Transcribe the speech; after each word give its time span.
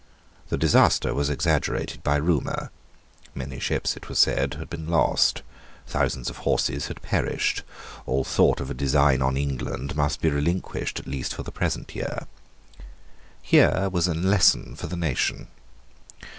The 0.49 0.57
disaster 0.57 1.13
was 1.13 1.29
exaggerated 1.29 2.01
by 2.01 2.15
rumour. 2.15 2.71
Many 3.35 3.59
ships, 3.59 3.95
it 3.95 4.09
was 4.09 4.17
said, 4.17 4.55
had 4.55 4.67
been 4.67 4.87
lost. 4.87 5.43
Thousands 5.85 6.27
of 6.27 6.37
horses 6.37 6.87
had 6.87 7.03
perished. 7.03 7.61
All 8.07 8.23
thought 8.23 8.59
of 8.59 8.71
a 8.71 8.73
design 8.73 9.21
on 9.21 9.37
England 9.37 9.95
must 9.95 10.19
be 10.19 10.31
relinquished, 10.31 10.99
at 10.99 11.05
least 11.05 11.35
for 11.35 11.43
the 11.43 11.51
present 11.51 11.93
year. 11.95 12.25
Here 13.43 13.89
was 13.91 14.07
a 14.07 14.15
lesson 14.15 14.75
for 14.75 14.87
the 14.87 14.97
nation. 14.97 15.49